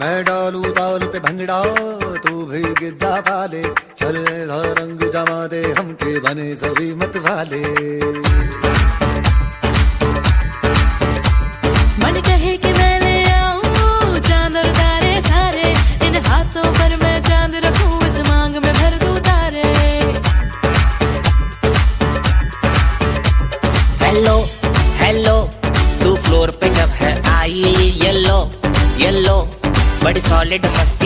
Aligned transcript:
मैं 0.00 0.24
डालू 0.24 0.62
ताल 0.78 1.06
पे 1.12 1.18
भंगड़ा 1.26 1.60
तू 2.24 2.44
भी 2.46 2.62
गिद्दा 2.80 3.12
पाले। 3.28 3.62
चले 4.00 4.24
रंग 4.80 5.10
जमा 5.14 5.46
दे 5.52 5.62
हम 5.78 5.92
के 6.02 6.18
बने 6.20 6.54
सभी 6.62 6.92
मत 7.02 7.16
वाले 7.26 7.62
बड़ी 30.46 30.58
सॉलिड 30.58 31.05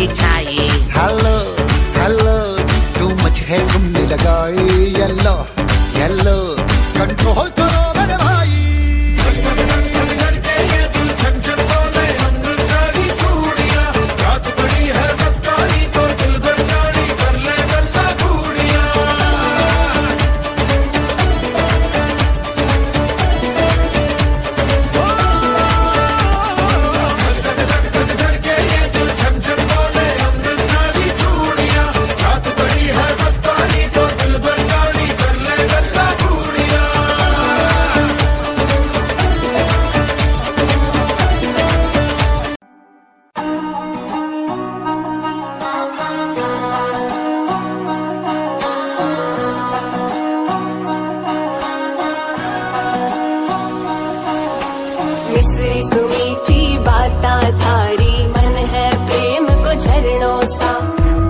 मिश्री 55.41 55.83
सुमीठी 55.83 56.63
बाता 56.87 57.35
थारी। 57.61 58.27
मन 58.33 58.57
है 58.73 58.89
प्रेम 59.07 59.47
को 59.63 59.73
झरणों 59.75 60.41
सा। 60.47 60.73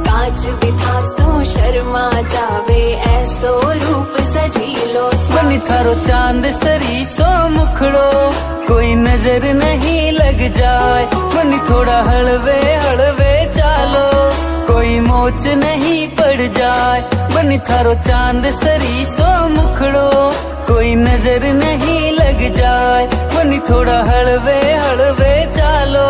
कांच 0.07 0.47
बिथा 0.63 0.95
सो 1.11 1.45
शर्मा 1.51 2.03
जावे। 2.33 2.81
ऐसो 3.11 3.53
रूप 3.85 4.17
सजीलो 4.33 5.07
बनी 5.35 5.59
थारो 5.71 5.95
चाँद 6.09 6.51
सरी 6.63 7.05
सो 7.05 7.31
मुखड़ो। 7.55 8.11
कोई 8.67 8.95
नज़र 9.07 9.53
नहीं 9.63 10.03
लग 10.13 10.43
जाए। 10.59 11.07
बनी 11.15 11.59
थोड़ा 11.71 12.03
हलवे 12.11 12.61
हलवे 12.87 13.33
चालो। 13.57 14.07
कोई 14.73 15.01
मोच 15.01 15.47
नहीं 15.65 16.07
पड़ 16.19 16.41
जाए। 16.59 17.01
बनी 17.35 17.59
थारो 17.71 17.95
चाँद 18.09 18.51
सरी 18.63 19.05
सो 19.17 19.33
मुखड़ो। 19.57 20.11
कोई 20.71 20.95
नज़र 20.95 21.43
नहीं 21.55 22.13
लग 22.13 22.41
जाए। 22.55 23.07
बनी 23.35 23.59
थोड़ा 23.71 23.99
हलवे 24.03 24.59
हलवे 24.75 25.35
चालो। 25.57 26.09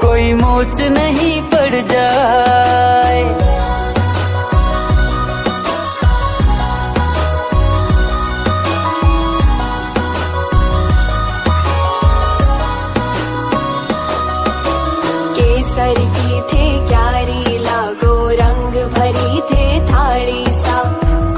कोई 0.00 0.32
मोच 0.32 0.80
नहीं 0.96 1.36
पड़ 1.42 1.80
जाए। 1.92 3.22
केसर 15.36 15.98
की 16.16 16.40
थे 16.50 16.66
क्यारी, 16.88 17.58
लागो 17.58 18.14
रंग 18.42 18.74
भरी 18.94 19.40
थे 19.50 19.66
थाली 19.88 20.44
सा। 20.62 20.78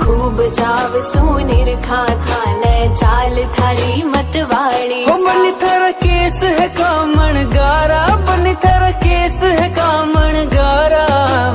खूब 0.03 0.43
जाव 0.59 1.01
सुनिर 1.13 1.75
खा 1.87 2.05
खाने 2.27 2.56
चाल 3.01 3.37
थारी 3.59 4.03
मतवाड़ी 4.13 5.01
ओ 5.05 5.17
बनी 5.25 5.51
थारा 5.63 5.91
केस 6.03 6.43
है 6.59 6.69
कामण 6.79 7.43
गारा 7.55 8.01
बनी 8.29 8.55
थारा 8.65 8.91
केस 9.03 9.43
है 9.59 9.69
कामण 9.77 10.35
गारा। 10.55 11.05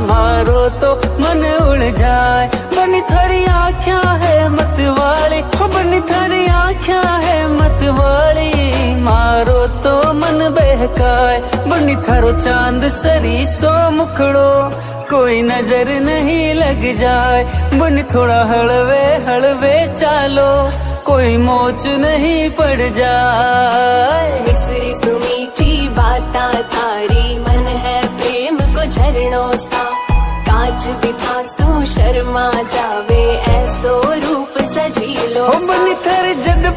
मारो 0.10 0.62
तो 0.82 0.92
मन 1.24 1.44
उड़ 1.54 1.90
जाए 2.00 2.48
बनी 2.76 3.02
थारी 3.12 3.44
आँखियाँ 3.62 4.18
है 4.24 4.38
मतवाली। 4.50 5.42
ओ 5.62 5.68
बनी 5.76 6.00
थारी 6.12 6.46
आँखियाँ 6.62 7.18
है 7.24 7.38
मतवाली। 7.56 8.52
मारो 9.08 9.66
तो 9.84 9.96
मन 10.14 10.40
बहकाए 10.58 11.40
बनी 11.70 11.96
थारो 12.08 12.32
चाँद 12.40 12.90
सरी 12.92 13.46
सो 13.48 13.74
मुखड़ो। 13.98 14.52
कोई 15.10 15.42
नज़र 15.42 15.90
नहीं 16.02 16.54
लग 16.56 16.84
जाए 16.98 17.44
बनी 17.80 18.04
थोड़ा 18.14 18.40
हलवे 18.52 19.04
हलवे 19.28 19.76
चालो। 19.96 20.52
कोई 21.06 21.38
मोच 21.38 21.86
नहीं 22.00 22.50
पड़ 22.58 22.90
जाए। 22.98 24.30
मिश्री 24.42 24.94
सुमीठी 24.96 25.88
बाता 25.98 26.48
थारी 26.74 27.38
मन 27.40 27.66
है 27.86 28.02
प्रेम 28.18 28.58
को 28.76 28.86
झरणों 28.86 29.52
सा। 29.58 29.84
काज 30.48 30.88
बिथा 31.04 31.42
सु 31.48 31.86
शर्मा 31.94 32.50
जावे 32.74 33.24
ऐसो 33.52 33.96
रूप 34.26 34.58
सजी 34.74 35.14
लो 35.34 35.48
बनी 35.68 35.94
थर 36.06 36.34
जद 36.46 36.71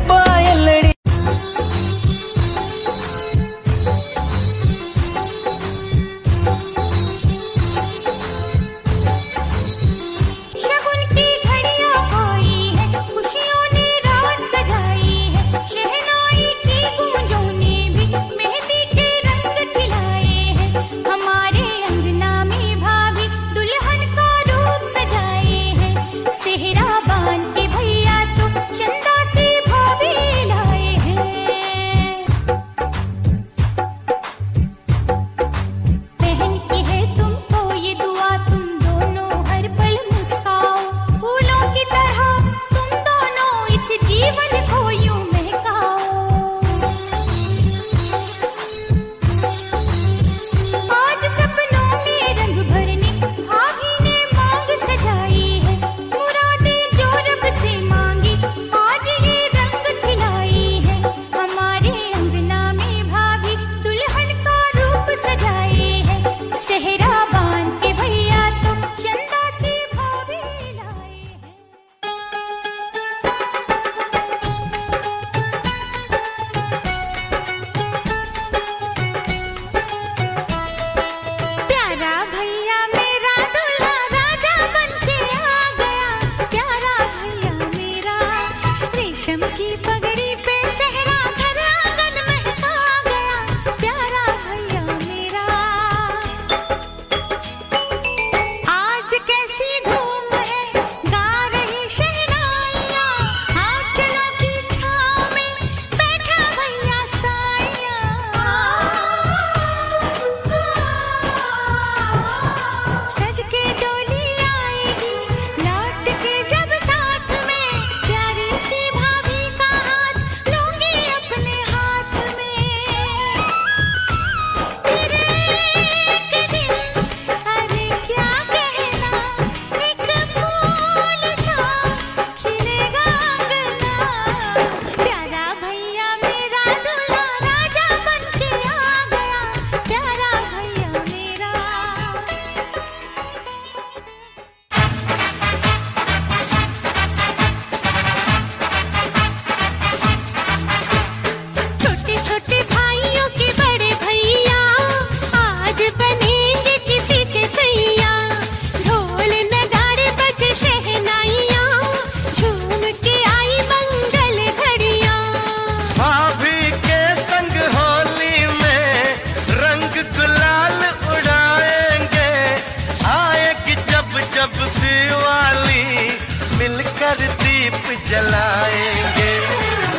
जलाएँगे। 178.11 179.33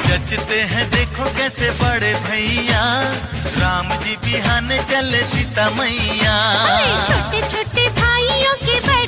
जचते 0.08 0.60
हैं, 0.74 0.90
देखो 0.92 1.26
कैसे 1.38 1.70
बड़े 1.82 2.14
भैया। 2.28 2.84
राम 3.62 3.90
जी 4.04 4.16
बिहान 4.26 4.68
चले 4.92 5.22
सीता 5.32 5.70
मैया 5.78 6.36
छोटे 7.08 7.42
छोटे 7.52 7.88
भाइयों 8.00 8.54
के 8.66 8.80
बड़े 8.88 9.05